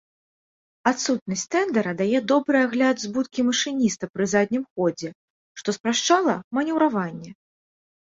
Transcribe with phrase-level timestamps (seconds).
[0.91, 5.09] Адсутнасць тэндара дае добры агляд з будкі машыніста пры заднім ходзе,
[5.63, 7.31] што спрашчала манеўраванне.